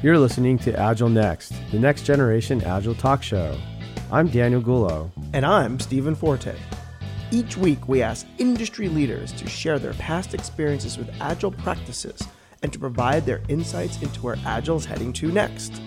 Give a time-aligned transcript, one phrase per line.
[0.00, 3.58] You're listening to Agile Next, the next generation Agile talk show.
[4.12, 5.10] I'm Daniel Gullo.
[5.32, 6.54] And I'm Stephen Forte.
[7.32, 12.22] Each week, we ask industry leaders to share their past experiences with Agile practices
[12.62, 15.82] and to provide their insights into where Agile is heading to next.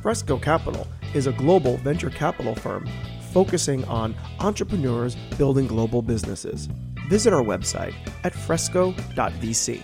[0.00, 2.88] Fresco Capital is a global venture capital firm
[3.30, 6.70] focusing on entrepreneurs building global businesses.
[7.10, 7.92] Visit our website
[8.24, 9.82] at fresco.vc.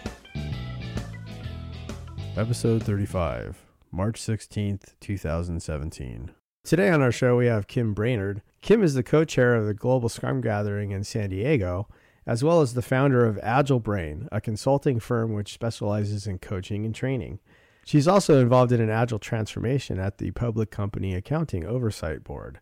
[2.38, 6.30] Episode 35, March 16th, 2017.
[6.64, 8.40] Today on our show, we have Kim Brainerd.
[8.60, 11.88] Kim is the co chair of the Global Scrum Gathering in San Diego,
[12.24, 16.86] as well as the founder of Agile Brain, a consulting firm which specializes in coaching
[16.86, 17.40] and training.
[17.84, 22.60] She's also involved in an agile transformation at the Public Company Accounting Oversight Board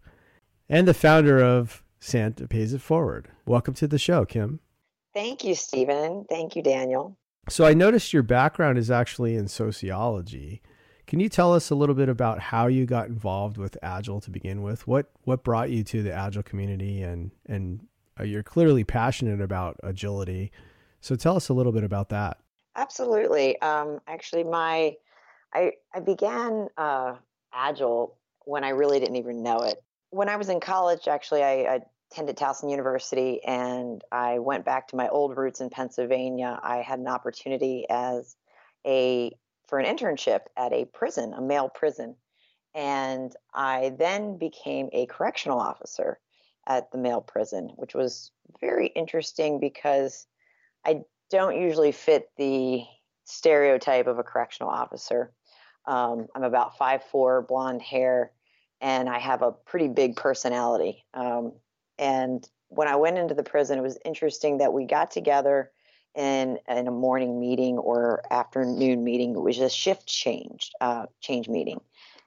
[0.66, 3.28] and the founder of Santa Pays It Forward.
[3.44, 4.60] Welcome to the show, Kim.
[5.12, 6.24] Thank you, Stephen.
[6.30, 7.18] Thank you, Daniel.
[7.50, 10.62] So, I noticed your background is actually in sociology.
[11.10, 14.30] Can you tell us a little bit about how you got involved with Agile to
[14.30, 14.86] begin with?
[14.86, 17.84] What what brought you to the Agile community, and and
[18.20, 20.52] uh, you're clearly passionate about agility.
[21.00, 22.38] So tell us a little bit about that.
[22.76, 23.60] Absolutely.
[23.60, 24.94] Um, actually, my
[25.52, 27.16] I I began uh,
[27.52, 29.82] Agile when I really didn't even know it.
[30.10, 31.80] When I was in college, actually, I, I
[32.12, 36.60] attended Towson University, and I went back to my old roots in Pennsylvania.
[36.62, 38.36] I had an opportunity as
[38.86, 39.32] a
[39.70, 42.16] for an internship at a prison, a male prison.
[42.74, 46.18] And I then became a correctional officer
[46.66, 50.26] at the male prison, which was very interesting because
[50.84, 52.82] I don't usually fit the
[53.24, 55.32] stereotype of a correctional officer.
[55.86, 58.32] Um, I'm about five four, blonde hair,
[58.80, 61.04] and I have a pretty big personality.
[61.14, 61.52] Um,
[61.98, 65.70] and when I went into the prison, it was interesting that we got together
[66.14, 69.34] in in a morning meeting or afternoon meeting.
[69.34, 71.80] It was a shift change uh, change meeting,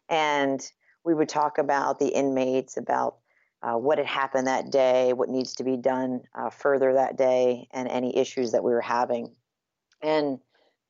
[0.09, 0.65] and
[1.03, 3.17] we would talk about the inmates, about
[3.61, 7.67] uh, what had happened that day, what needs to be done uh, further that day,
[7.71, 9.35] and any issues that we were having,
[10.01, 10.39] and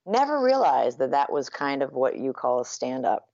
[0.05, 3.29] never realized that that was kind of what you call a stand up.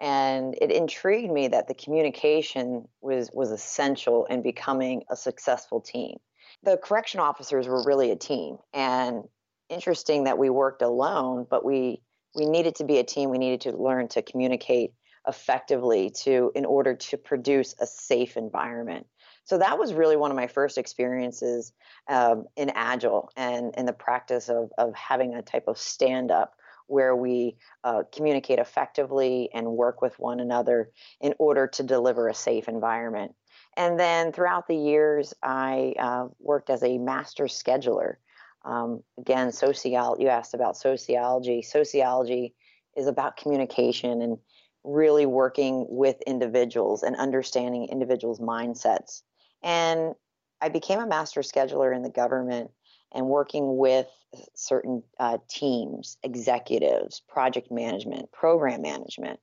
[0.00, 6.18] And it intrigued me that the communication was was essential in becoming a successful team
[6.62, 8.58] the correction officers were really a team.
[8.72, 9.24] And
[9.68, 12.00] interesting that we worked alone but we
[12.34, 13.30] we needed to be a team.
[13.30, 14.92] We needed to learn to communicate
[15.26, 19.06] effectively to in order to produce a safe environment.
[19.44, 21.72] So that was really one of my first experiences
[22.08, 26.54] um, in agile and in the practice of, of having a type of stand up
[26.86, 32.34] where we uh, communicate effectively and work with one another in order to deliver a
[32.34, 33.34] safe environment
[33.78, 38.16] and then throughout the years, I uh, worked as a master scheduler.
[38.64, 41.62] Um, again, sociology, you asked about sociology.
[41.62, 42.56] Sociology
[42.96, 44.38] is about communication and
[44.82, 49.22] really working with individuals and understanding individuals' mindsets.
[49.62, 50.14] And
[50.60, 52.72] I became a master scheduler in the government
[53.14, 54.08] and working with
[54.56, 59.38] certain uh, teams, executives, project management, program management.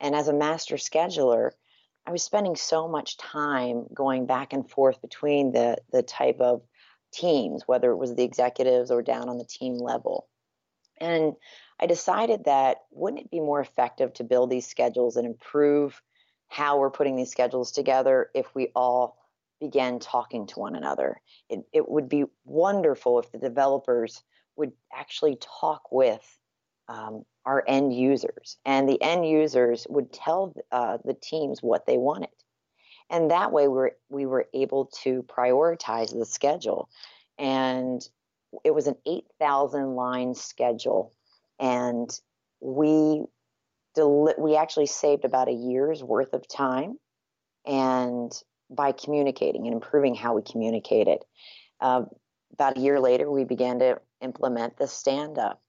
[0.00, 1.50] And as a master scheduler,
[2.06, 6.62] I was spending so much time going back and forth between the the type of
[7.12, 10.28] teams, whether it was the executives or down on the team level.
[10.98, 11.34] And
[11.80, 16.00] I decided that wouldn't it be more effective to build these schedules and improve
[16.48, 19.18] how we're putting these schedules together if we all
[19.60, 21.20] began talking to one another?
[21.48, 24.22] It, it would be wonderful if the developers
[24.56, 26.38] would actually talk with
[26.88, 31.98] um, our end users, and the end users would tell uh, the teams what they
[31.98, 32.30] wanted,
[33.10, 36.88] and that way we were we were able to prioritize the schedule,
[37.38, 38.06] and
[38.64, 41.12] it was an eight thousand line schedule,
[41.58, 42.10] and
[42.60, 43.24] we
[43.94, 46.98] deli- we actually saved about a year's worth of time,
[47.66, 48.32] and
[48.70, 51.18] by communicating and improving how we communicated.
[51.80, 52.02] Uh,
[52.52, 55.60] about a year later, we began to implement the stand up.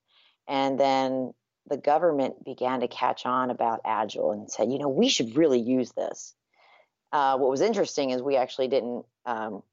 [0.47, 1.33] And then
[1.69, 5.59] the government began to catch on about Agile and said, you know, we should really
[5.59, 6.33] use this.
[7.11, 9.63] Uh, what was interesting is we actually didn't um,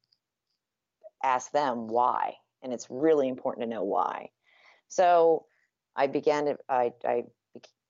[1.22, 4.30] ask them why, and it's really important to know why.
[4.88, 5.46] So
[5.96, 7.24] I began to, I, I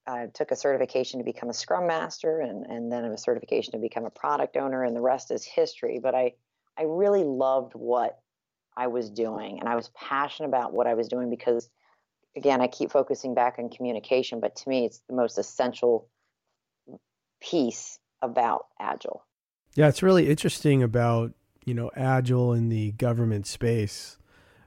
[0.06, 3.78] I took a certification to become a Scrum Master, and and then a certification to
[3.78, 5.98] become a product owner, and the rest is history.
[6.02, 6.34] But I
[6.76, 8.18] I really loved what
[8.76, 11.70] I was doing, and I was passionate about what I was doing because,
[12.36, 16.08] again, I keep focusing back on communication, but to me, it's the most essential
[17.40, 19.24] piece about Agile.
[19.74, 21.32] Yeah, it's really interesting about
[21.64, 24.18] you know Agile in the government space.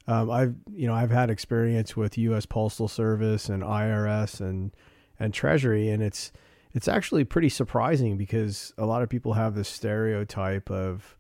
[0.08, 2.46] Um, I've you know I've had experience with U.S.
[2.46, 4.72] Postal Service and IRS and
[5.20, 6.32] and Treasury, and it's
[6.74, 11.18] it's actually pretty surprising because a lot of people have this stereotype of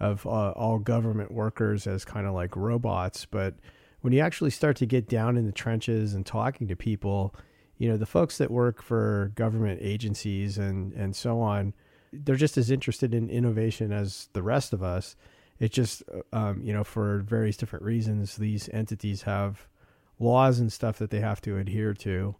[0.00, 3.54] of uh, all government workers as kind of like robots, but
[4.00, 7.34] when you actually start to get down in the trenches and talking to people,
[7.78, 11.74] you know the folks that work for government agencies and and so on,
[12.12, 15.16] they're just as interested in innovation as the rest of us.
[15.58, 16.02] It just
[16.32, 19.68] um, you know for various different reasons these entities have
[20.18, 22.34] laws and stuff that they have to adhere to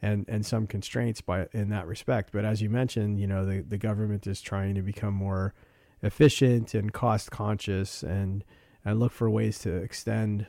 [0.00, 2.30] and and some constraints by in that respect.
[2.32, 5.54] But as you mentioned, you know, the, the government is trying to become more
[6.02, 8.44] efficient and cost conscious and
[8.84, 10.46] and look for ways to extend,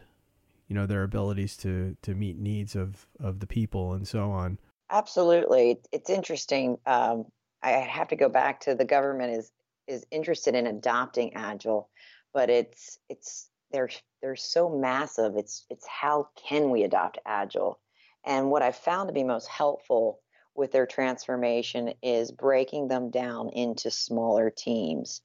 [0.70, 4.58] you know, their abilities to to meet needs of of the people and so on.
[4.90, 6.78] Absolutely, it's interesting.
[6.86, 7.26] Um,
[7.62, 9.52] I have to go back to the government is
[9.88, 11.90] is interested in adopting agile,
[12.34, 13.90] but it's it's they're
[14.22, 15.36] they're so massive.
[15.36, 17.80] It's it's how can we adopt agile?
[18.26, 20.20] And what I've found to be most helpful
[20.56, 25.22] with their transformation is breaking them down into smaller teams,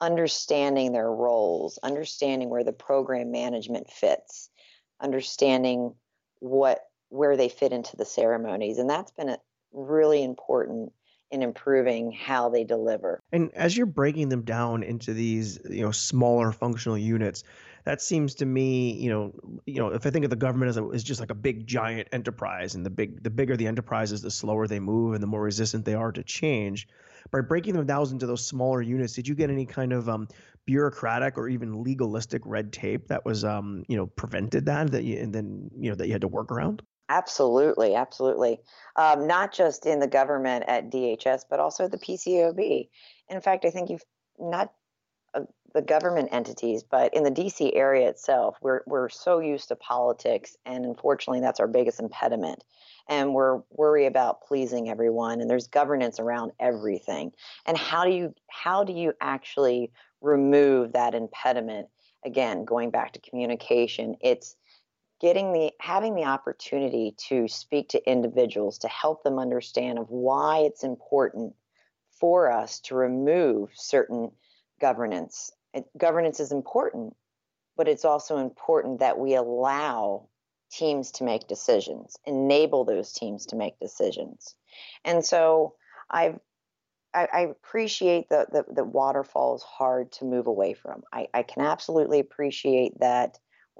[0.00, 4.50] understanding their roles, understanding where the program management fits,
[5.00, 5.94] understanding
[6.40, 8.78] what where they fit into the ceremonies.
[8.78, 9.36] And that's been
[9.72, 10.92] really important
[11.30, 13.20] in improving how they deliver.
[13.32, 17.42] And as you're breaking them down into these, you know, smaller functional units,
[17.84, 19.32] that seems to me, you know,
[19.66, 21.66] you know, if I think of the government as, a, as just like a big
[21.66, 25.22] giant enterprise, and the big, the bigger the enterprise is, the slower they move, and
[25.22, 26.88] the more resistant they are to change.
[27.30, 30.28] By breaking them down into those smaller units, did you get any kind of um,
[30.66, 35.18] bureaucratic or even legalistic red tape that was, um, you know, prevented that, that you,
[35.18, 36.82] and then you know that you had to work around?
[37.08, 38.58] Absolutely, absolutely.
[38.96, 42.88] Um, not just in the government at DHS, but also the PCAOB.
[43.28, 44.04] In fact, I think you've
[44.38, 44.72] not
[45.34, 45.42] uh,
[45.72, 50.56] the government entities, but in the DC area itself, we're we're so used to politics,
[50.64, 52.64] and unfortunately, that's our biggest impediment.
[53.08, 57.32] And we're worry about pleasing everyone, and there's governance around everything.
[57.66, 59.92] And how do you how do you actually
[60.26, 61.88] remove that impediment?
[62.24, 64.56] Again, going back to communication, it's
[65.20, 70.58] getting the having the opportunity to speak to individuals to help them understand of why
[70.58, 71.54] it's important
[72.20, 74.30] for us to remove certain
[74.80, 75.52] governance.
[75.96, 77.14] Governance is important,
[77.76, 80.28] but it's also important that we allow
[80.70, 84.54] teams to make decisions, enable those teams to make decisions.
[85.04, 85.74] And so
[86.10, 86.40] I've
[87.16, 91.02] I, I appreciate that the, the waterfall is hard to move away from.
[91.12, 93.38] I, I can absolutely appreciate that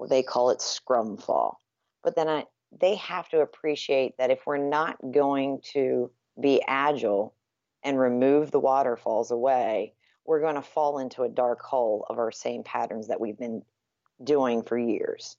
[0.09, 1.61] they call it scrum fall.
[2.03, 2.45] But then I,
[2.81, 7.35] they have to appreciate that if we're not going to be agile
[7.83, 9.93] and remove the waterfalls away,
[10.25, 13.61] we're going to fall into a dark hole of our same patterns that we've been
[14.23, 15.37] doing for years.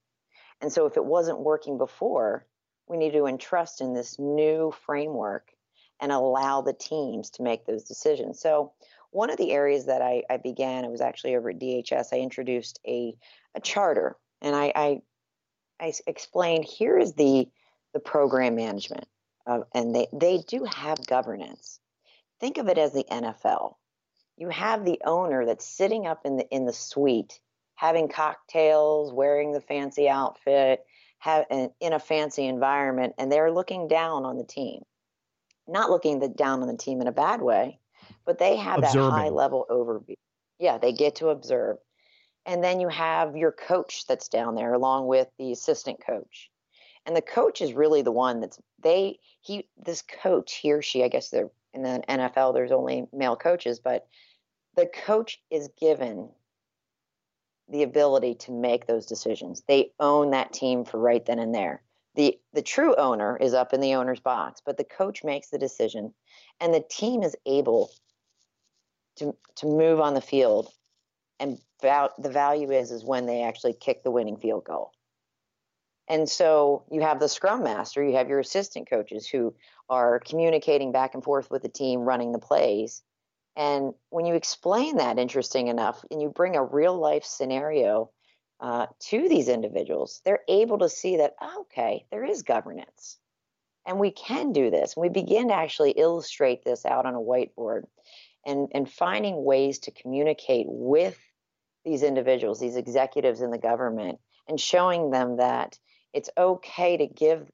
[0.60, 2.46] And so if it wasn't working before,
[2.88, 5.52] we need to entrust in this new framework
[6.00, 8.40] and allow the teams to make those decisions.
[8.40, 8.72] So
[9.10, 12.18] one of the areas that I, I began, it was actually over at DHS, I
[12.18, 13.14] introduced a,
[13.54, 15.02] a charter and I, I,
[15.80, 17.48] I explained here is the
[17.92, 19.06] the program management,
[19.46, 21.80] and they they do have governance.
[22.40, 23.74] Think of it as the NFL.
[24.36, 27.40] You have the owner that's sitting up in the in the suite,
[27.74, 30.84] having cocktails, wearing the fancy outfit,
[31.18, 34.82] have in a fancy environment, and they're looking down on the team.
[35.68, 37.78] Not looking the, down on the team in a bad way,
[38.24, 39.10] but they have Observing.
[39.10, 40.16] that high level overview.
[40.58, 41.76] Yeah, they get to observe
[42.48, 46.50] and then you have your coach that's down there along with the assistant coach
[47.06, 51.04] and the coach is really the one that's they he this coach he or she
[51.04, 54.08] i guess they're in the nfl there's only male coaches but
[54.76, 56.28] the coach is given
[57.68, 61.82] the ability to make those decisions they own that team for right then and there
[62.18, 65.58] the the true owner is up in the owner's box but the coach makes the
[65.58, 66.12] decision
[66.60, 67.90] and the team is able
[69.16, 70.70] to to move on the field
[71.40, 74.92] and val- the value is is when they actually kick the winning field goal.
[76.08, 79.54] And so you have the scrum master, you have your assistant coaches who
[79.90, 83.02] are communicating back and forth with the team, running the plays.
[83.56, 88.10] And when you explain that interesting enough and you bring a real life scenario
[88.60, 93.18] uh, to these individuals, they're able to see that, oh, okay, there is governance.
[93.86, 94.96] And we can do this.
[94.96, 97.84] We begin to actually illustrate this out on a whiteboard
[98.44, 101.18] and, and finding ways to communicate with
[101.84, 105.78] these individuals, these executives in the government, and showing them that
[106.12, 107.50] it's okay to give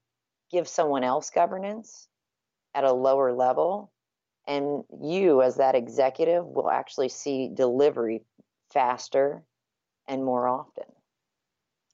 [0.50, 2.08] give someone else governance
[2.74, 3.90] at a lower level
[4.46, 8.22] and you as that executive will actually see delivery
[8.72, 9.42] faster
[10.06, 10.84] and more often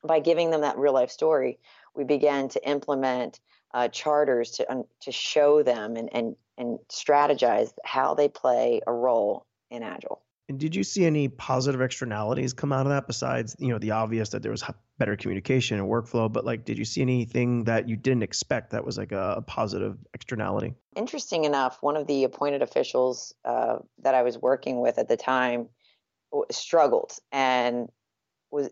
[0.02, 1.58] by giving them that real life story
[1.94, 3.40] we began to implement
[3.72, 8.92] uh, charters to um, to show them and, and and strategize how they play a
[8.92, 13.54] role in agile and did you see any positive externalities come out of that besides,
[13.60, 14.64] you know, the obvious that there was
[14.98, 18.84] better communication and workflow, but like did you see anything that you didn't expect that
[18.84, 20.74] was like a, a positive externality?
[20.96, 25.16] Interesting enough, one of the appointed officials uh, that I was working with at the
[25.16, 25.68] time
[26.50, 27.88] struggled and
[28.50, 28.70] was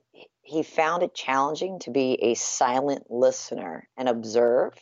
[0.48, 4.72] he found it challenging to be a silent listener and observe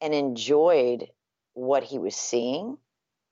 [0.00, 1.06] and enjoyed
[1.54, 2.76] what he was seeing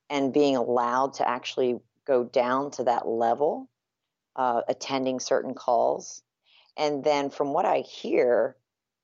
[0.09, 3.69] and being allowed to actually go down to that level,
[4.37, 6.23] uh, attending certain calls.
[6.77, 8.57] And then, from what I hear,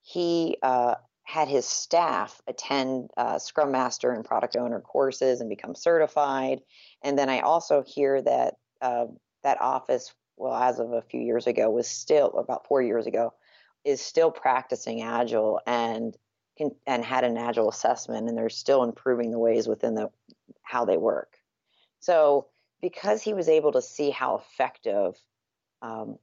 [0.02, 0.94] he uh,
[1.24, 6.60] had his staff attend uh, Scrum Master and Product Owner courses and become certified.
[7.02, 9.06] And then I also hear that uh,
[9.42, 13.34] that office, well, as of a few years ago, was still about four years ago,
[13.84, 16.16] is still practicing Agile and
[16.86, 20.10] and had an Agile assessment, and they're still improving the ways within the
[20.62, 21.36] how they work.
[22.00, 22.48] So
[22.80, 25.14] because he was able to see how effective
[25.82, 26.18] um,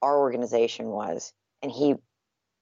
[0.00, 1.96] our organization was, and he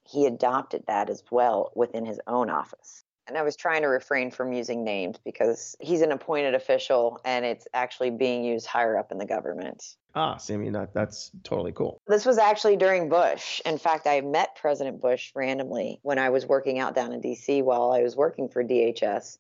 [0.02, 3.04] he adopted that as well within his own office.
[3.28, 7.44] And I was trying to refrain from using names because he's an appointed official and
[7.44, 9.96] it's actually being used higher up in the government.
[10.14, 12.00] Ah, see, I mean, that, that's totally cool.
[12.06, 13.60] This was actually during Bush.
[13.66, 17.62] In fact, I met President Bush randomly when I was working out down in DC
[17.62, 19.38] while I was working for DHS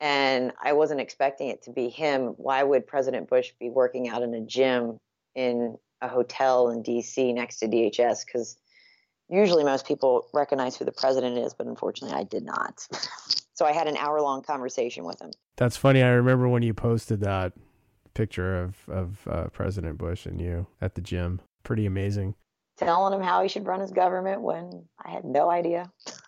[0.00, 2.34] and I wasn't expecting it to be him.
[2.38, 4.98] Why would President Bush be working out in a gym
[5.34, 8.24] in a hotel in DC next to DHS?
[8.24, 8.56] Because
[9.30, 12.86] usually most people recognize who the president is, but unfortunately I did not.
[13.54, 15.30] so I had an hour long conversation with him.
[15.56, 16.02] That's funny.
[16.02, 17.52] I remember when you posted that
[18.14, 21.40] picture of, of uh, President Bush and you at the gym.
[21.62, 22.34] Pretty amazing.
[22.76, 25.90] Telling him how he should run his government when I had no idea.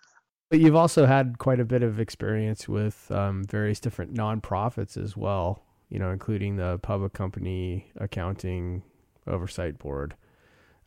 [0.49, 5.17] But you've also had quite a bit of experience with um, various different nonprofits as
[5.17, 8.83] well, you know, including the Public Company Accounting
[9.25, 10.13] Oversight Board.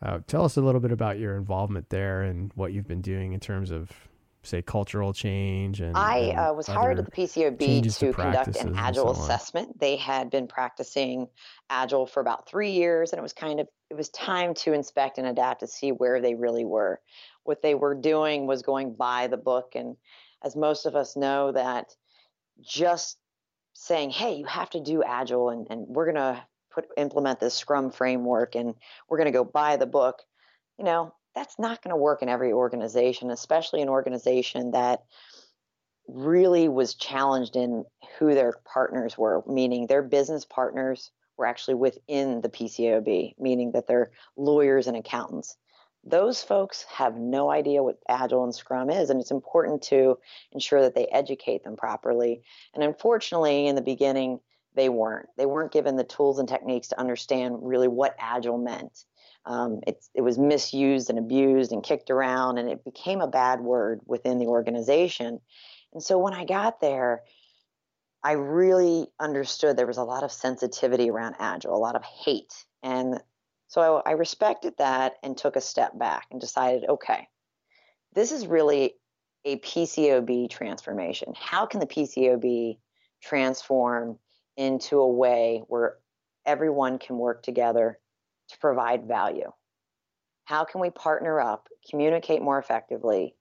[0.02, 3.32] Uh, tell us a little bit about your involvement there and what you've been doing
[3.32, 3.90] in terms of,
[4.42, 5.80] say, cultural change.
[5.80, 9.22] And I and uh, was hired at the PCAOB to, to conduct an agile so
[9.22, 9.80] assessment.
[9.80, 11.28] They had been practicing
[11.70, 15.18] agile for about three years, and it was kind of it was time to inspect
[15.18, 17.00] and adapt to see where they really were
[17.46, 19.72] what they were doing was going by the book.
[19.74, 19.96] And
[20.42, 21.94] as most of us know, that
[22.62, 23.18] just
[23.72, 26.42] saying, hey, you have to do Agile and, and we're going to
[26.76, 28.74] put implement this Scrum framework and
[29.08, 30.22] we're going to go buy the book,
[30.78, 35.04] you know, that's not going to work in every organization, especially an organization that
[36.06, 37.84] really was challenged in
[38.18, 43.86] who their partners were, meaning their business partners were actually within the PCAOB, meaning that
[43.86, 45.56] they're lawyers and accountants.
[46.04, 50.18] Those folks have no idea what agile and scrum is and it's important to
[50.52, 52.42] ensure that they educate them properly.
[52.74, 54.38] And unfortunately in the beginning
[54.76, 55.28] they weren't.
[55.36, 59.04] They weren't given the tools and techniques to understand really what agile meant.
[59.46, 63.60] Um, it, it was misused and abused and kicked around and it became a bad
[63.60, 65.40] word within the organization.
[65.92, 67.22] And so when i got there
[68.22, 72.52] i really understood there was a lot of sensitivity around agile a lot of hate.
[72.82, 73.22] And
[73.68, 77.28] so I, I respected that and took a step back and decided, okay,
[78.14, 78.94] this is really
[79.44, 81.32] a PCAOB transformation.
[81.36, 82.78] How can the PCAOB
[83.22, 84.18] transform
[84.56, 85.96] into a way where
[86.44, 87.98] everyone can work together
[88.48, 89.50] to provide value?
[90.44, 93.34] How can we partner up, communicate more effectively,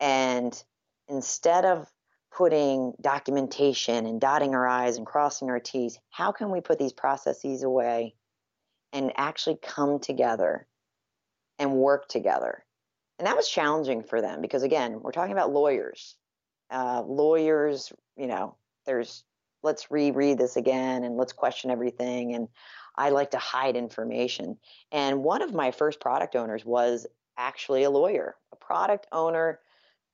[0.00, 0.60] and
[1.08, 1.90] instead of
[2.32, 6.92] putting documentation and dotting our I's and crossing our T's, how can we put these
[6.92, 8.14] processes away
[8.92, 10.66] and actually come together
[11.58, 12.64] and work together.
[13.18, 16.16] And that was challenging for them because, again, we're talking about lawyers.
[16.70, 18.56] Uh, lawyers, you know,
[18.86, 19.24] there's
[19.62, 22.34] let's reread this again and let's question everything.
[22.34, 22.48] And
[22.96, 24.58] I like to hide information.
[24.92, 29.60] And one of my first product owners was actually a lawyer, a product owner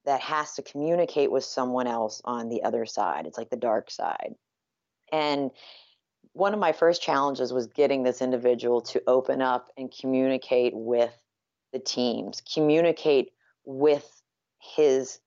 [0.04, 3.26] that has to communicate with someone else on the other side.
[3.26, 4.34] It's like the dark side.
[5.10, 5.50] And
[6.32, 11.16] one of my first challenges was getting this individual to open up and communicate with
[11.72, 13.30] the teams, communicate
[13.64, 14.22] with
[14.58, 15.20] his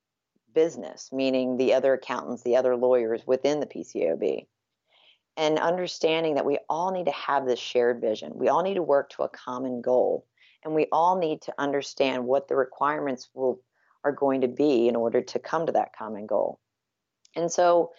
[0.54, 4.48] business, meaning the other accountants, the other lawyers within the PCAOB.
[5.36, 8.32] And understanding that we all need to have this shared vision.
[8.36, 10.26] We all need to work to a common goal.
[10.64, 13.62] And we all need to understand what the requirements will
[14.04, 16.60] are going to be in order to come to that common goal.
[17.36, 17.92] And so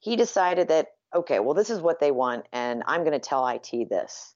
[0.00, 3.46] he decided that, okay, well, this is what they want, and I'm going to tell
[3.46, 4.34] IT this.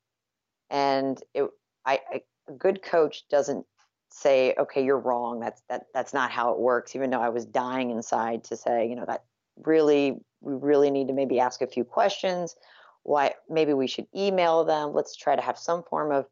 [0.71, 1.49] And it,
[1.85, 3.67] I, I, a good coach doesn't
[4.11, 5.41] say, okay, you're wrong.
[5.41, 6.97] That's that that's not how it works.
[6.97, 9.25] Even though I was dying inside to say, you know, that
[9.65, 12.57] really we really need to maybe ask a few questions.
[13.03, 14.93] Why maybe we should email them.
[14.93, 16.27] Let's try to have some form of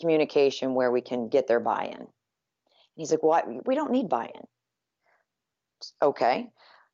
[0.00, 1.94] communication where we can get their buy-in.
[1.94, 2.08] And
[2.96, 3.46] he's like, "What?
[3.46, 4.46] Well, we don't need buy-in."
[6.02, 6.48] Okay.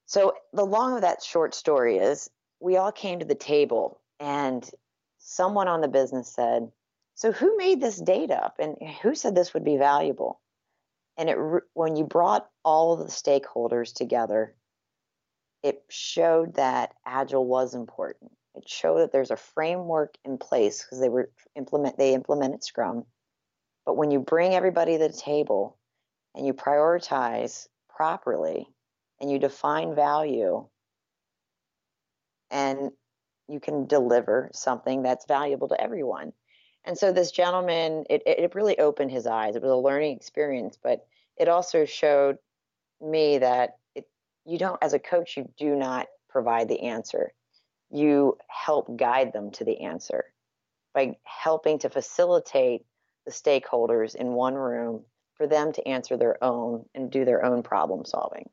[0.07, 2.29] So the long of that short story is
[2.61, 4.69] we all came to the table and
[5.19, 6.71] someone on the business said,
[7.15, 10.41] so who made this data up and who said this would be valuable?
[11.17, 11.37] And it
[11.75, 14.55] when you brought all of the stakeholders together,
[15.63, 18.33] it showed that agile was important.
[18.55, 23.05] It showed that there's a framework in place because they were implement they implemented Scrum.
[23.85, 25.79] But when you bring everybody to the table
[26.35, 28.69] and you prioritize properly
[29.21, 30.67] and you define value
[32.51, 32.91] and
[33.49, 36.33] you can deliver something that's valuable to everyone.
[36.85, 39.55] And so this gentleman, it, it really opened his eyes.
[39.55, 42.39] It was a learning experience, but it also showed
[43.01, 44.09] me that it,
[44.45, 47.33] you don't, as a coach, you do not provide the answer.
[47.91, 50.25] You help guide them to the answer
[50.95, 52.85] by helping to facilitate
[53.27, 57.63] the stakeholders in one room for them to answer their own and do their own
[57.63, 58.49] problem solving.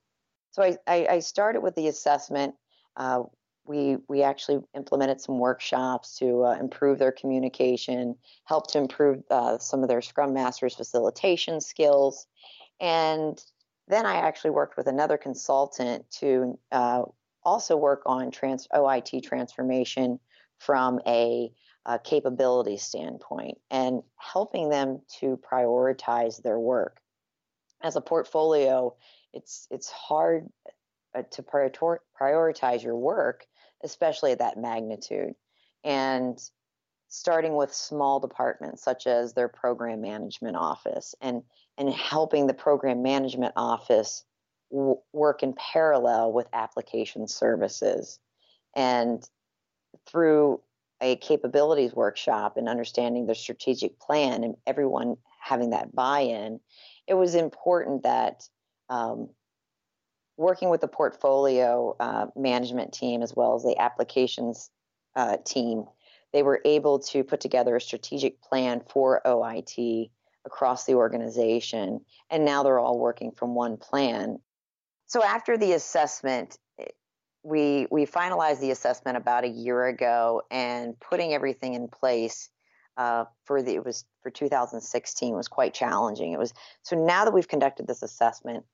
[0.52, 2.56] So I, I, started with the assessment.
[2.96, 3.24] Uh,
[3.70, 9.60] we we actually implemented some workshops to uh, improve their communication, help to improve uh,
[9.60, 12.26] some of their Scrum Masters facilitation skills,
[12.82, 13.40] and
[13.88, 17.04] then I actually worked with another consultant to uh,
[17.44, 20.20] also work on trans- OIT transformation
[20.58, 21.52] from a,
[21.86, 27.00] a capability standpoint and helping them to prioritize their work.
[27.82, 28.96] As a portfolio,
[29.32, 30.50] it's it's hard
[31.16, 33.46] uh, to prioritize your work
[33.84, 35.36] especially at that magnitude.
[35.84, 36.40] And
[37.10, 41.42] starting with small departments such as their program management office and,
[41.78, 44.24] and helping the program management office
[44.72, 48.20] w- work in parallel with application services.
[48.76, 49.28] And
[50.08, 50.62] through
[51.02, 56.60] a capabilities workshop and understanding the strategic plan and everyone having that buy in,
[57.08, 58.44] it was important that
[58.90, 59.30] um,
[60.40, 64.72] working with the portfolio uh, management team as well as the applications
[65.18, 65.84] uh, team,
[66.32, 70.10] they were able to put together a strategic plan for OIT
[70.46, 72.00] across the organization.
[72.30, 74.40] And now they're all working from one plan.
[75.08, 76.58] So after the assessment,
[77.44, 82.50] we we finalized the assessment about a year ago and putting everything in place
[82.96, 86.32] uh, for the it was for 2016 was quite challenging.
[86.32, 88.66] It was so now that we've conducted this assessment,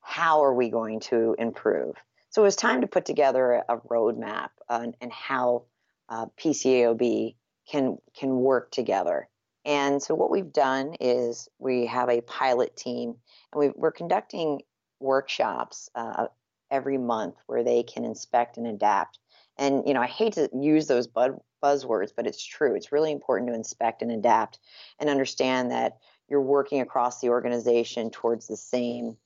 [0.00, 1.96] how are we going to improve?
[2.30, 5.64] So it was time to put together a, roadmap uh, and how
[6.08, 7.34] uh, PCAOB
[7.70, 9.28] can can work together.
[9.64, 13.16] And so what we've done is we have a pilot team,
[13.52, 14.62] and we are conducting
[15.00, 16.28] workshops uh,
[16.70, 19.18] every month where they can inspect and adapt.
[19.56, 22.74] And you know, I hate to use those bud- buzzwords, but it's true.
[22.74, 24.58] It's really important to inspect and adapt,
[24.98, 29.16] and understand that you're working across the organization towards the same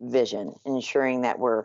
[0.00, 1.64] vision, ensuring that we're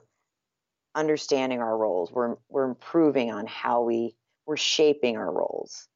[0.96, 4.16] understanding our roles, we're we're improving on how we
[4.46, 5.88] we're shaping our roles.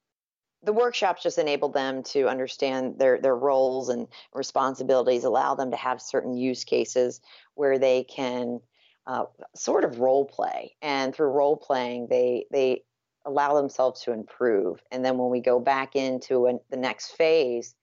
[0.63, 5.78] The workshops just enable them to understand their their roles and responsibilities, allow them to
[5.78, 7.21] have certain use cases
[7.56, 8.60] where they can
[9.08, 12.84] uh, sort of role play, and through role playing, they they
[13.26, 14.82] allow themselves to improve.
[14.91, 17.76] And then when we go back into an, the next phase,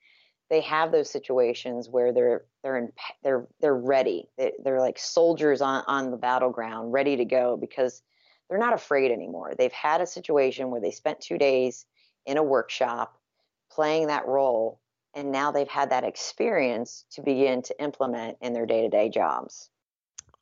[0.52, 4.28] they have those situations where they're they're in they're they're ready.
[4.36, 8.02] They, they're like soldiers on on the battleground, ready to go because
[8.48, 9.54] they're not afraid anymore.
[9.56, 11.86] They've had a situation where they spent two days
[12.26, 13.18] in a workshop
[13.70, 14.78] playing that role,
[15.14, 19.08] and now they've had that experience to begin to implement in their day to day
[19.08, 19.70] jobs.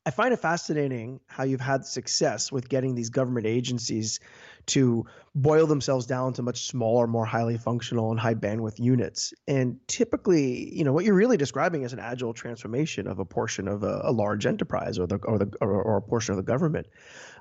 [0.05, 4.19] I find it fascinating how you've had success with getting these government agencies
[4.67, 9.33] to boil themselves down to much smaller, more highly functional and high bandwidth units.
[9.47, 13.69] And typically, you know, what you're really describing is an agile transformation of a portion
[13.69, 16.43] of a, a large enterprise or the or the or, or, a portion of the
[16.43, 16.87] government.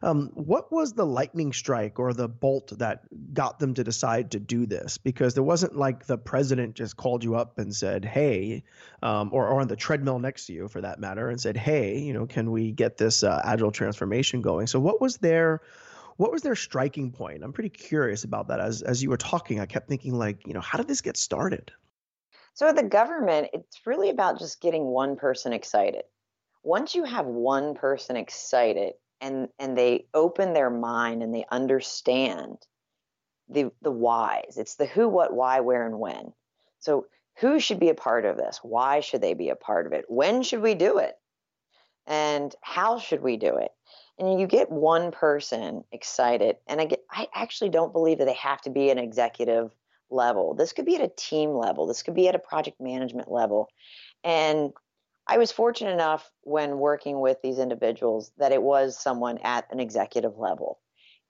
[0.03, 3.03] Um, what was the lightning strike or the bolt that
[3.35, 4.99] got them to decide to do this?
[4.99, 8.63] Because there wasn't like the president just called you up and said, "Hey,"
[9.03, 11.99] um, or, or on the treadmill next to you, for that matter, and said, "Hey,
[11.99, 15.61] you know, can we get this uh, agile transformation going?" So, what was their
[16.21, 17.43] what was their striking point?
[17.43, 18.61] I'm pretty curious about that.
[18.61, 21.17] As as you were talking, I kept thinking, like, you know, how did this get
[21.17, 21.73] started?
[22.53, 26.03] So, the government, it's really about just getting one person excited.
[26.63, 32.59] Once you have one person excited, and and they open their mind and they understand
[33.49, 34.59] the the whys.
[34.59, 36.35] It's the who, what, why, where, and when.
[36.81, 37.07] So
[37.37, 38.61] who should be a part of this?
[38.63, 40.05] Why should they be a part of it?
[40.09, 41.15] When should we do it?
[42.07, 43.71] And how should we do it?
[44.21, 46.57] And you get one person excited.
[46.69, 49.75] And I get I actually don't believe that they have to be an executive
[50.11, 50.55] level.
[50.55, 51.87] This could be at a team level.
[51.87, 53.69] This could be at a project management level.
[54.23, 54.73] And
[55.27, 59.81] I was fortunate enough when working with these individuals that it was someone at an
[59.81, 60.81] executive level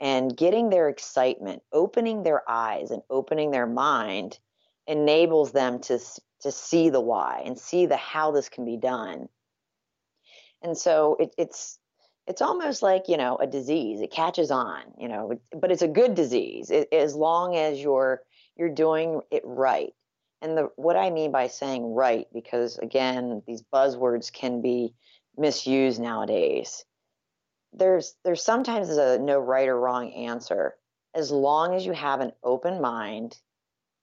[0.01, 4.39] and getting their excitement, opening their eyes and opening their mind
[4.87, 6.01] enables them to
[6.41, 9.29] to see the why and see the how this can be done.
[10.63, 11.79] And so it, it's
[12.31, 14.01] it's almost like you know a disease.
[14.01, 18.23] It catches on, you know, but it's a good disease it, as long as you're
[18.57, 19.93] you're doing it right.
[20.41, 24.95] And the what I mean by saying right, because again, these buzzwords can be
[25.37, 26.85] misused nowadays.
[27.73, 30.77] There's there's sometimes a no right or wrong answer
[31.15, 33.37] as long as you have an open mind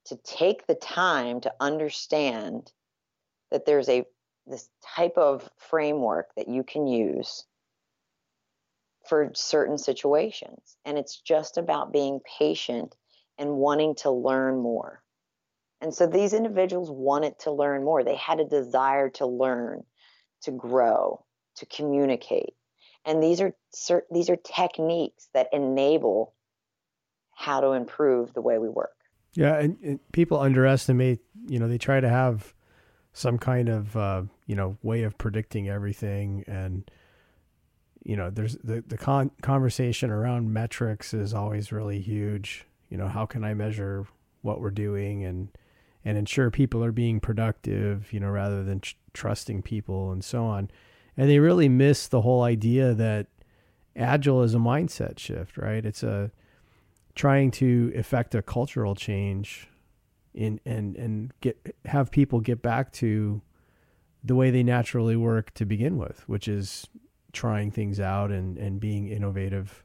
[0.08, 2.74] to take the time to understand
[3.52, 4.04] that there's a
[4.46, 7.46] this type of framework that you can use
[9.08, 12.96] for certain situations and it's just about being patient
[13.38, 15.02] and wanting to learn more
[15.82, 18.04] and so these individuals wanted to learn more.
[18.04, 19.84] They had a desire to learn,
[20.42, 21.24] to grow,
[21.58, 22.54] to communicate.
[23.06, 23.54] And these are
[24.12, 26.34] these are techniques that enable
[27.34, 28.96] how to improve the way we work.
[29.34, 31.20] Yeah, and, and people underestimate.
[31.48, 32.54] You know, they try to have
[33.14, 36.90] some kind of uh, you know way of predicting everything, and
[38.08, 42.66] you know, there's the the con- conversation around metrics is always really huge.
[42.90, 44.08] You know, how can I measure
[44.42, 45.50] what we're doing and
[46.06, 50.46] and ensure people are being productive, you know, rather than tr- trusting people and so
[50.46, 50.72] on.
[51.18, 53.28] And they really miss the whole idea that
[53.94, 55.86] agile is a mindset shift, right?
[55.86, 56.32] It's a
[57.14, 59.68] trying to effect a cultural change
[60.34, 63.42] in and and get have people get back to
[64.24, 66.88] the way they naturally work to begin with, which is
[67.38, 69.84] trying things out and and being innovative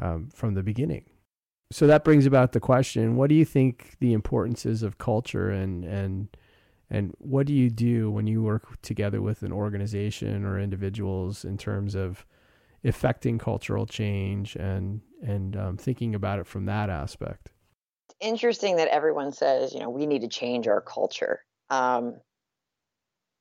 [0.00, 1.04] um, from the beginning.
[1.70, 5.50] So that brings about the question what do you think the importance is of culture
[5.50, 6.28] and and
[6.90, 11.56] and what do you do when you work together with an organization or individuals in
[11.56, 12.26] terms of
[12.84, 17.52] affecting cultural change and and um, thinking about it from that aspect?
[18.08, 21.40] It's interesting that everyone says you know we need to change our culture.
[21.70, 22.20] Um,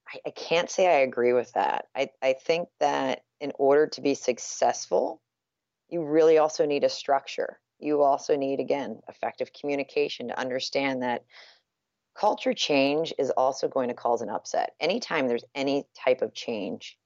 [0.08, 4.02] I, I can't say i agree with that I, I think that in order to
[4.02, 5.22] be successful
[5.89, 11.26] you really also need a structure you also need, again, effective communication to understand that
[12.16, 14.74] culture change is also going to cause an upset.
[14.80, 16.98] Anytime there's any type of change,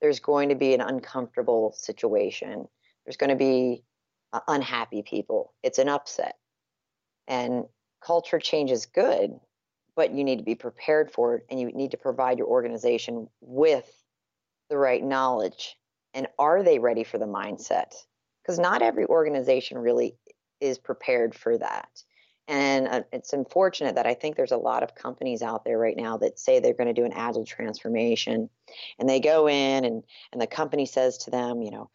[0.00, 2.66] there's going to be an uncomfortable situation.
[3.04, 3.84] There's going to be
[4.32, 5.54] uh, unhappy people.
[5.62, 6.36] It's an upset.
[7.28, 7.64] And
[8.04, 9.38] culture change is good,
[9.96, 13.28] but you need to be prepared for it and you need to provide your organization
[13.40, 13.90] with
[14.70, 15.76] the right knowledge.
[16.14, 17.92] And are they ready for the mindset?
[18.42, 20.16] because not every organization really
[20.60, 21.88] is prepared for that.
[22.48, 25.96] And uh, it's unfortunate that I think there's a lot of companies out there right
[25.96, 28.50] now that say they're going to do an agile transformation,
[28.98, 30.02] and they go in and
[30.32, 31.88] and the company says to them, you know,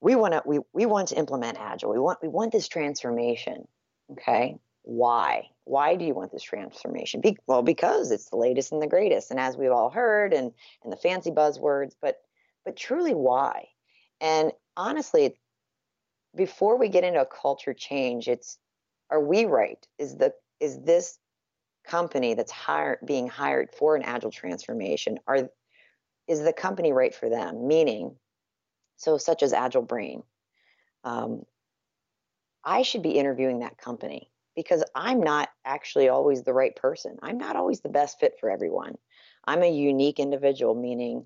[0.00, 1.92] we want to we we want to implement agile.
[1.92, 3.68] We want we want this transformation.
[4.12, 5.50] Okay, why?
[5.64, 7.20] Why do you want this transformation?
[7.20, 10.52] Be, well, because it's the latest and the greatest, and as we've all heard, and
[10.82, 12.16] and the fancy buzzwords, but
[12.64, 13.68] but truly, why?
[14.20, 15.38] And honestly,
[16.34, 18.58] before we get into a culture change, it's
[19.10, 19.84] are we right?
[19.98, 21.18] Is the is this
[21.86, 25.48] company that's hired being hired for an agile transformation are
[26.26, 27.66] is the company right for them?
[27.66, 28.16] Meaning,
[28.96, 30.22] so such as Agile Brain,
[31.04, 31.42] um,
[32.64, 37.18] I should be interviewing that company because I'm not actually always the right person.
[37.22, 38.96] I'm not always the best fit for everyone.
[39.44, 41.24] I'm a unique individual, meaning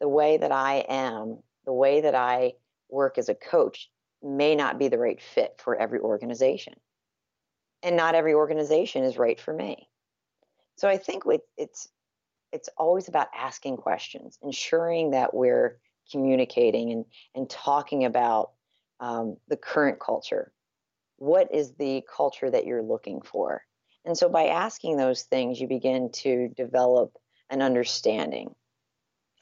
[0.00, 2.54] the way that I am, the way that I
[2.90, 3.90] work as a coach
[4.22, 6.74] may not be the right fit for every organization.
[7.82, 9.88] And not every organization is right for me.
[10.76, 11.24] So I think
[11.56, 11.88] it's
[12.52, 18.52] it's always about asking questions, ensuring that we're communicating and, and talking about
[19.00, 20.52] um, the current culture.
[21.24, 23.62] What is the culture that you're looking for?
[24.04, 27.16] And so by asking those things, you begin to develop
[27.48, 28.54] an understanding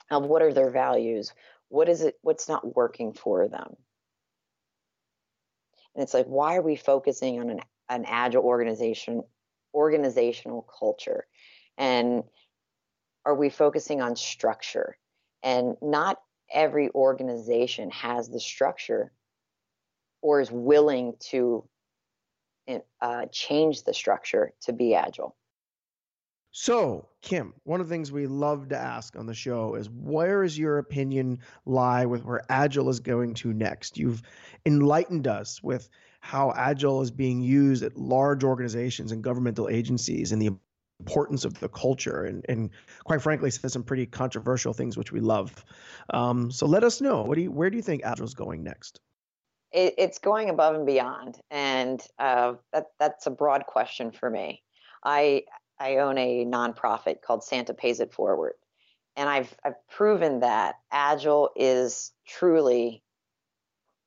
[0.09, 1.33] of what are their values,
[1.71, 3.75] what is it, what's not working for them.
[5.97, 9.25] And it's like, why are we focusing on an, an agile organization,
[9.75, 11.27] organizational culture?
[11.77, 12.23] And
[13.25, 14.97] are we focusing on structure?
[15.43, 19.11] And not every organization has the structure
[20.23, 21.69] or is willing to
[23.01, 25.37] uh, change the structure to be agile.
[26.55, 30.45] So, Kim, one of the things we love to ask on the show is where
[30.45, 33.97] is your opinion lie with where Agile is going to next?
[33.97, 34.23] You've
[34.67, 35.89] enlightened us with
[36.21, 40.51] how Agile is being used at large organizations and governmental agencies and the
[41.01, 42.71] importance of the culture and, and
[43.03, 45.65] quite frankly said some pretty controversial things which we love.
[46.11, 47.23] Um, so let us know.
[47.23, 49.01] What do you, where do you think Agile is going next?
[49.73, 54.63] It, it's going above and beyond, and uh, that that's a broad question for me.
[55.05, 55.45] I
[55.79, 58.55] I own a nonprofit called Santa Pays It Forward,
[59.17, 63.03] and I've I've proven that agile is truly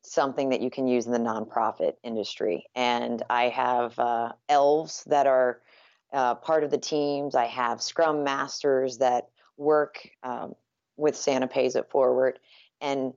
[0.04, 2.65] something that you can use in the nonprofit industry.
[2.75, 5.62] And I have uh, elves that are
[6.13, 7.36] uh, part of the teams.
[7.36, 10.54] I have Scrum masters that work um,
[10.95, 12.39] with Santa Pays It Forward,
[12.82, 13.13] and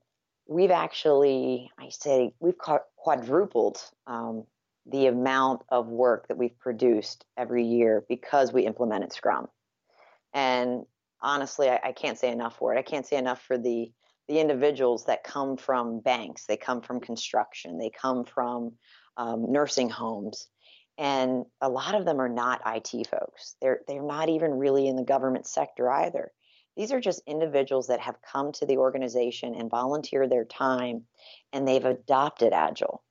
[0.49, 2.59] we've actually, I say, we've
[2.97, 4.45] quadrupled um,
[4.87, 9.49] the amount of work that we've produced every year because we implemented Scrum.
[10.33, 10.85] And
[11.21, 12.79] honestly, I, I, can't say enough for it.
[12.79, 13.93] I can't say enough for the
[14.29, 18.73] the individuals that come from banks, they come from construction, they come from
[19.17, 20.49] um, nursing homes,
[20.99, 23.57] and a lot of them are not IT folks.
[23.63, 26.31] They're they're not even really in the government sector either.
[26.79, 31.07] These are just individuals that have come to the organization and volunteered their time
[31.53, 33.03] and they've adopted Agile.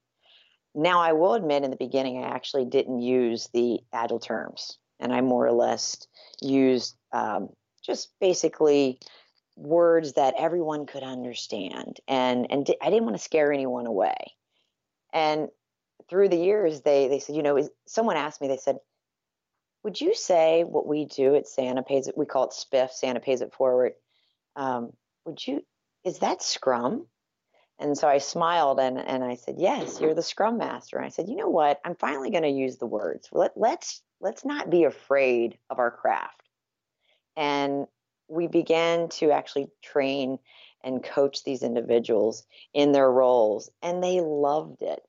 [0.73, 5.11] Now, I will admit in the beginning, I actually didn't use the Agile terms, and
[5.11, 5.97] I more or less
[6.41, 7.49] used um,
[7.83, 8.99] just basically
[9.57, 14.15] words that everyone could understand, and and I didn't want to scare anyone away.
[15.11, 15.49] And
[16.09, 18.77] through the years, they they said, you know, someone asked me, they said,
[19.87, 22.17] would you say what we do at Santa pays it?
[22.17, 22.91] We call it SPIF.
[22.91, 23.93] Santa pays it forward.
[24.57, 24.91] Um,
[25.23, 25.63] would you?
[26.03, 27.07] Is that Scrum?
[27.79, 30.97] And so I smiled and, and I said, Yes, you're the Scrum Master.
[30.97, 31.79] And I said, You know what?
[31.85, 33.29] I'm finally going to use the words.
[33.31, 36.43] Let, let's let's not be afraid of our craft.
[37.37, 37.87] And
[38.27, 40.37] we began to actually train
[40.83, 44.99] and coach these individuals in their roles, and they loved it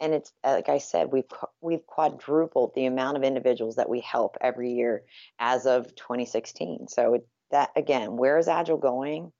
[0.00, 1.24] and it's uh, like I said, we've
[1.60, 5.04] we've quadrupled the amount of individuals that we help every year
[5.38, 6.88] as of 2016.
[6.88, 9.32] So that again, where is Agile going?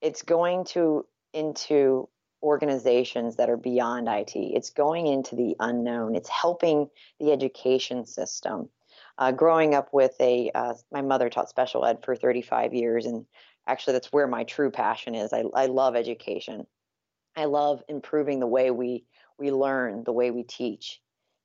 [0.00, 2.08] It's going to into
[2.42, 4.36] organizations that are beyond IT.
[4.36, 6.14] It's going into the unknown.
[6.14, 8.68] It's helping the education system.
[9.16, 13.26] Uh, growing up with a, uh, my mother taught special ed for 35 years, and
[13.66, 15.32] actually that's where my true passion is.
[15.32, 16.66] I, I love education.
[17.38, 19.04] I love improving the way we
[19.38, 21.00] we learn, the way we teach.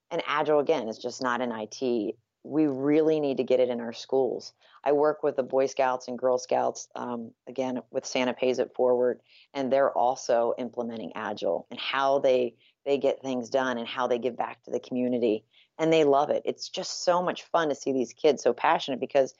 [0.09, 2.15] And Agile, again, is just not in IT.
[2.43, 4.53] We really need to get it in our schools.
[4.83, 8.73] I work with the Boy Scouts and Girl Scouts, um, again, with Santa Pays It
[8.75, 9.21] Forward,
[9.53, 14.17] and they're also implementing Agile and how they they get things done and how they
[14.17, 15.45] give back to the community.
[15.77, 16.41] And they love it.
[16.43, 19.35] It's just so much fun to see these kids so passionate because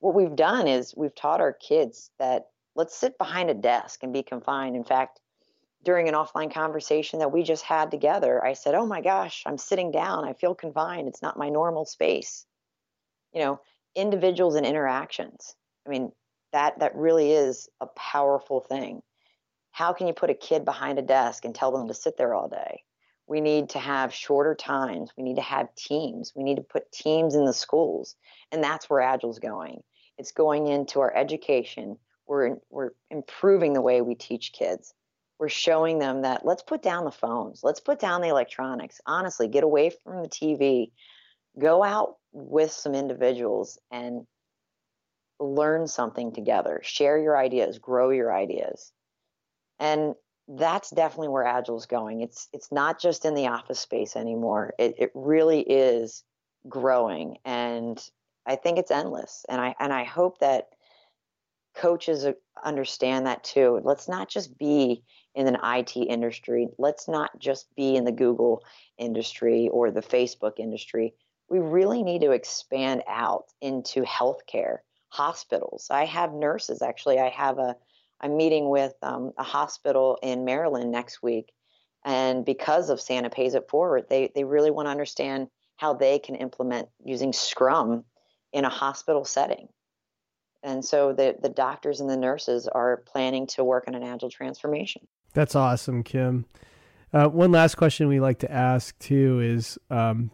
[0.00, 4.12] what we've done is we've taught our kids that let's sit behind a desk and
[4.12, 4.74] be confined.
[4.74, 5.20] In fact,
[5.84, 9.58] during an offline conversation that we just had together, I said, Oh my gosh, I'm
[9.58, 10.24] sitting down.
[10.24, 11.08] I feel confined.
[11.08, 12.46] It's not my normal space.
[13.32, 13.60] You know,
[13.94, 15.54] individuals and interactions.
[15.86, 16.12] I mean,
[16.52, 19.02] that that really is a powerful thing.
[19.70, 22.34] How can you put a kid behind a desk and tell them to sit there
[22.34, 22.84] all day?
[23.26, 25.10] We need to have shorter times.
[25.16, 26.32] We need to have teams.
[26.36, 28.14] We need to put teams in the schools.
[28.50, 29.82] And that's where Agile's going.
[30.18, 31.96] It's going into our education.
[32.26, 34.92] We're, we're improving the way we teach kids
[35.42, 39.00] we're showing them that let's put down the phones, let's put down the electronics.
[39.06, 40.92] Honestly, get away from the TV,
[41.58, 44.24] go out with some individuals and
[45.40, 48.92] learn something together, share your ideas, grow your ideas.
[49.80, 50.14] And
[50.46, 52.20] that's definitely where agile is going.
[52.20, 54.74] It's it's not just in the office space anymore.
[54.78, 56.22] It it really is
[56.68, 58.00] growing and
[58.46, 59.44] I think it's endless.
[59.48, 60.68] And I and I hope that
[61.74, 62.28] coaches
[62.64, 63.80] understand that too.
[63.82, 65.02] Let's not just be
[65.34, 66.68] in an IT industry.
[66.78, 68.64] Let's not just be in the Google
[68.98, 71.14] industry or the Facebook industry.
[71.48, 75.88] We really need to expand out into healthcare, hospitals.
[75.90, 77.18] I have nurses actually.
[77.18, 77.76] I have a
[78.20, 81.52] I'm meeting with um, a hospital in Maryland next week,
[82.04, 86.20] and because of Santa Pays It Forward, they they really want to understand how they
[86.20, 88.04] can implement using Scrum
[88.52, 89.68] in a hospital setting.
[90.62, 94.30] And so the the doctors and the nurses are planning to work on an agile
[94.30, 95.08] transformation.
[95.32, 96.46] That's awesome, Kim.
[97.12, 100.30] Uh, one last question we like to ask too is, um,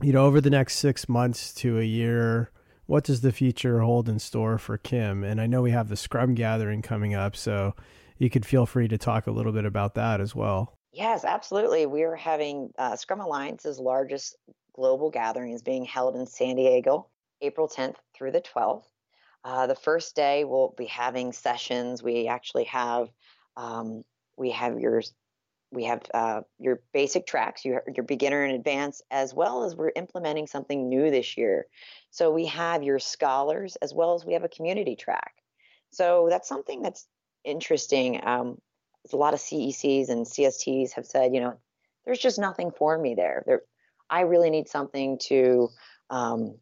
[0.00, 2.50] you know, over the next six months to a year,
[2.86, 5.24] what does the future hold in store for Kim?
[5.24, 7.74] And I know we have the Scrum Gathering coming up, so
[8.18, 10.76] you could feel free to talk a little bit about that as well.
[10.92, 11.86] Yes, absolutely.
[11.86, 14.36] We are having uh, Scrum Alliance's largest
[14.74, 17.06] global gathering is being held in San Diego,
[17.40, 18.84] April 10th through the 12th.
[19.44, 22.02] Uh, the first day we'll be having sessions.
[22.02, 23.08] We actually have
[23.56, 24.04] um,
[24.36, 25.02] we have your
[25.72, 29.92] we have uh, your basic tracks, your your beginner and advanced, as well as we're
[29.96, 31.66] implementing something new this year.
[32.10, 35.32] So we have your scholars as well as we have a community track.
[35.90, 37.06] So that's something that's
[37.44, 38.20] interesting.
[38.26, 38.58] Um,
[39.12, 41.54] a lot of CECs and CSTs have said, you know,
[42.04, 43.42] there's just nothing for me there.
[43.46, 43.62] There,
[44.08, 45.68] I really need something to,
[46.10, 46.56] um,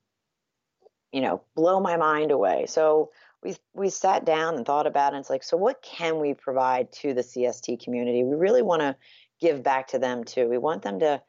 [1.12, 2.66] you know, blow my mind away.
[2.68, 3.10] So
[3.42, 5.16] we we sat down and thought about it.
[5.16, 8.22] And it's like, so what can we provide to the CST community?
[8.22, 8.96] We really want to
[9.40, 10.48] give back to them too.
[10.48, 11.22] We want them to,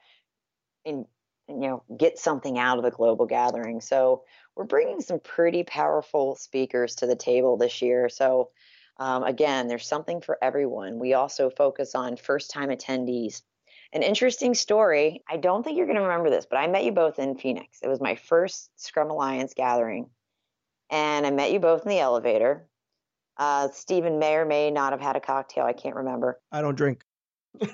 [0.84, 1.06] in,
[1.47, 3.80] you know, get something out of the global gathering.
[3.80, 4.24] So
[4.56, 8.10] we're bringing some pretty powerful speakers to the table this year.
[8.10, 8.50] So
[8.97, 11.00] um, again, there's something for everyone.
[11.00, 13.41] We also focus on first time attendees.
[13.93, 15.24] An interesting story.
[15.30, 17.80] I don't think you're going to remember this, but I met you both in Phoenix.
[17.82, 20.10] It was my first Scrum Alliance gathering
[20.91, 22.67] and I met you both in the elevator.
[23.38, 25.65] Uh, Stephen may or may not have had a cocktail.
[25.65, 26.39] I can't remember.
[26.51, 27.04] I don't drink.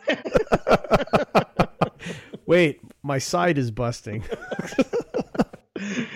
[2.46, 4.24] Wait, my side is busting.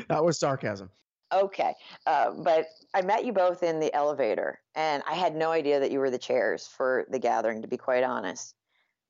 [0.07, 0.89] that was sarcasm.
[1.33, 1.73] Okay.
[2.05, 5.91] Uh, but I met you both in the elevator, and I had no idea that
[5.91, 8.55] you were the chairs for the gathering, to be quite honest.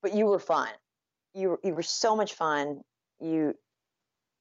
[0.02, 0.68] But you were fun.
[1.34, 2.82] You, you were so much fun.
[3.20, 3.54] You,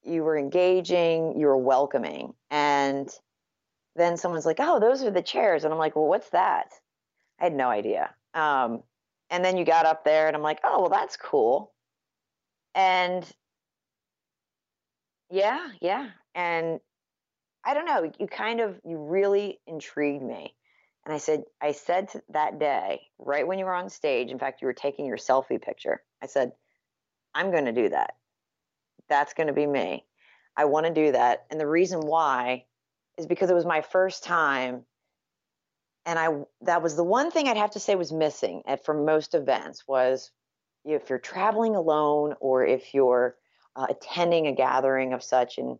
[0.04, 2.34] you were engaging, you were welcoming.
[2.50, 3.10] And
[3.96, 6.74] then someone's like, "Oh, those are the chairs," and I'm like, "Well, what's that?"
[7.40, 8.14] I had no idea.
[8.34, 8.84] Um,
[9.30, 11.74] and then you got up there, and I'm like, "Oh, well, that's cool."
[12.76, 13.26] And
[15.30, 16.80] yeah, yeah, and
[17.64, 18.12] I don't know.
[18.20, 20.56] You kind of you really intrigued me.
[21.06, 24.62] And I said, I said that day, right when you were on stage, in fact,
[24.62, 26.04] you were taking your selfie picture.
[26.22, 26.52] I said,
[27.34, 28.14] I'm going to do that.
[29.10, 30.06] That's going to be me.
[30.56, 31.46] I want to do that.
[31.50, 32.66] And the reason why
[33.22, 34.84] is because it was my first time.
[36.06, 36.30] And I
[36.62, 39.84] that was the one thing I'd have to say was missing at from most events
[39.88, 40.32] was
[40.84, 43.36] if you're traveling alone or if you're
[43.76, 45.78] uh, attending a gathering of such and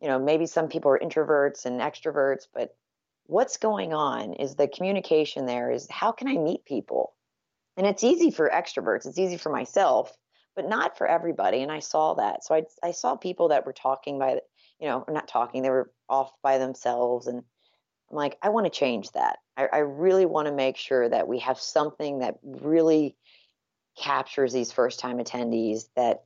[0.00, 2.76] you know maybe some people are introverts and extroverts but
[3.26, 7.14] what's going on is the communication there is how can I meet people?
[7.76, 10.16] And it's easy for extroverts it's easy for myself
[10.56, 11.62] but not for everybody.
[11.62, 12.42] And I saw that.
[12.42, 14.40] So I I saw people that were talking by
[14.80, 17.26] you know, not talking, they were off by themselves.
[17.26, 17.42] And
[18.10, 19.38] I'm like, I want to change that.
[19.56, 23.16] I, I really want to make sure that we have something that really
[23.96, 26.24] captures these first time attendees that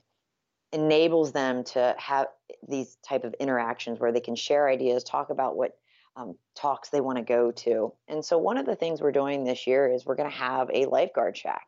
[0.72, 2.26] enables them to have
[2.68, 5.76] these type of interactions where they can share ideas talk about what
[6.16, 9.44] um, talks they want to go to and so one of the things we're doing
[9.44, 11.66] this year is we're going to have a lifeguard shack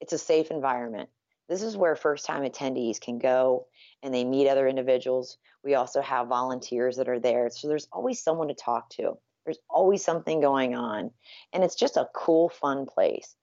[0.00, 1.08] it's a safe environment
[1.48, 3.66] this is where first time attendees can go
[4.02, 5.38] and they meet other individuals.
[5.64, 7.50] We also have volunteers that are there.
[7.50, 9.18] So there's always someone to talk to.
[9.44, 11.10] There's always something going on.
[11.52, 13.34] And it's just a cool, fun place.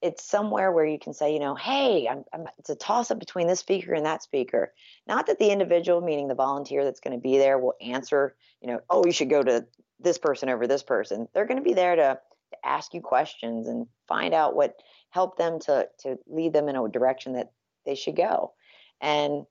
[0.00, 3.18] It's somewhere where you can say, you know, hey, I'm, I'm, it's a toss up
[3.18, 4.72] between this speaker and that speaker.
[5.06, 8.68] Not that the individual, meaning the volunteer that's going to be there, will answer, you
[8.68, 9.66] know, oh, you should go to
[10.00, 11.28] this person over this person.
[11.32, 12.18] They're going to be there to,
[12.52, 14.76] to ask you questions and find out what
[15.14, 17.52] help them to to lead them in a direction that
[17.86, 18.52] they should go.
[19.00, 19.46] And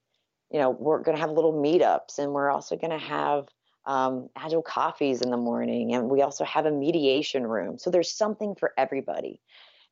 [0.51, 3.47] you know, we're going to have little meetups, and we're also going to have
[3.85, 7.79] um, agile coffees in the morning, and we also have a mediation room.
[7.79, 9.41] So there's something for everybody.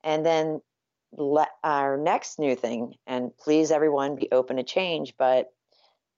[0.03, 0.61] And then
[1.63, 5.47] our next new thing, and please everyone be open to change, but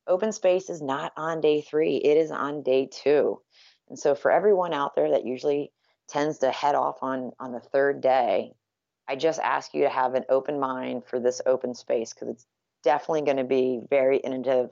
[0.07, 3.39] open space is not on day three; it is on day two.
[3.87, 5.71] And so for everyone out there that usually
[6.09, 8.53] tends to head off on on the third day
[9.07, 12.45] I just ask you to have an open mind for this open space because it's
[12.83, 14.71] definitely going to be very innovative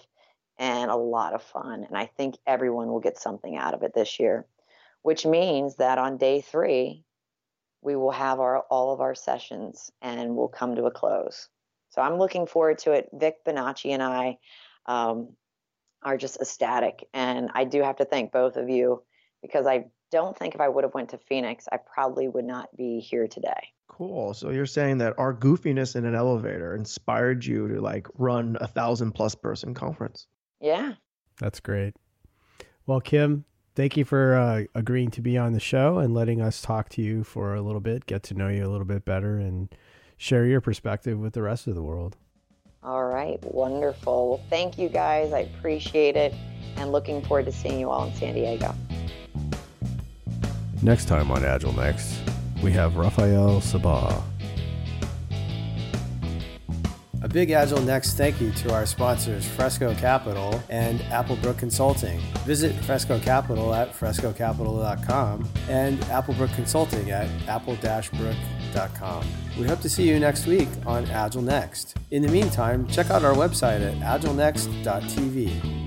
[0.58, 1.84] and a lot of fun.
[1.84, 4.46] And I think everyone will get something out of it this year,
[5.02, 7.04] which means that on day three,
[7.82, 11.50] we will have our all of our sessions and we'll come to a close.
[11.90, 13.10] So I'm looking forward to it.
[13.12, 14.38] Vic Bonacci and I
[14.86, 15.30] um,
[16.04, 19.04] are just ecstatic, and I do have to thank both of you
[19.42, 22.76] because I don't think if I would have went to Phoenix, I probably would not
[22.76, 23.74] be here today.
[24.02, 24.34] Cool.
[24.34, 28.66] So you're saying that our goofiness in an elevator inspired you to like run a
[28.66, 30.26] thousand plus person conference?
[30.60, 30.94] Yeah.
[31.40, 31.94] That's great.
[32.88, 33.46] Well, Kim,
[33.76, 37.04] thank you for uh, agreeing to be on the show and letting us talk to
[37.04, 39.70] you for a little bit, get to know you a little bit better, and
[40.18, 42.18] share your perspective with the rest of the world.
[42.82, 43.38] All right.
[43.44, 44.30] Wonderful.
[44.30, 45.32] Well, thank you guys.
[45.32, 46.34] I appreciate it
[46.76, 48.74] and looking forward to seeing you all in San Diego.
[50.82, 52.18] Next time on Agile Next,
[52.62, 54.24] we have Rafael Sabbagh.
[57.24, 62.20] A big Agile Next thank you to our sponsors Fresco Capital and Applebrook Consulting.
[62.46, 69.28] Visit Fresco Capital at frescocapital.com and Applebrook Consulting at apple-brook.com.
[69.60, 71.96] We hope to see you next week on Agile Next.
[72.10, 75.81] In the meantime, check out our website at agilenext.tv.